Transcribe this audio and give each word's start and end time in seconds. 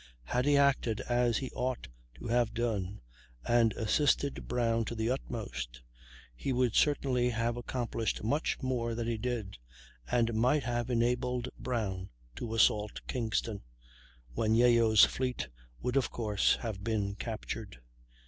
Had 0.23 0.45
he 0.45 0.57
acted 0.57 0.99
as 1.01 1.37
he 1.37 1.51
ought 1.51 1.87
to 2.15 2.25
have 2.25 2.55
done, 2.55 3.01
and 3.45 3.71
assisted 3.73 4.47
Brown 4.47 4.83
to 4.85 4.95
the 4.95 5.11
utmost, 5.11 5.83
he 6.35 6.51
would 6.51 6.73
certainly 6.75 7.29
have 7.29 7.55
accomplished 7.55 8.23
much 8.23 8.59
more 8.63 8.95
than 8.95 9.05
he 9.05 9.19
did, 9.19 9.59
and 10.09 10.33
might 10.33 10.63
have 10.63 10.89
enabled 10.89 11.49
Brown 11.59 12.09
to 12.35 12.55
assault 12.55 13.01
Kingston, 13.05 13.61
when 14.33 14.55
Yeo's 14.55 15.05
fleet 15.05 15.49
would 15.83 15.95
of 15.95 16.09
course 16.09 16.55
have 16.61 16.83
been 16.83 17.13
captured. 17.13 17.77